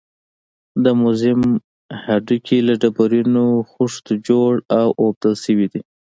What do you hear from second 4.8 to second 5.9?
اوبدل شوي دي.